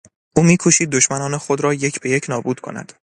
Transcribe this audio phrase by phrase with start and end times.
[0.35, 2.93] او می کوشید دشمنان خود را یک به یک نابود کند.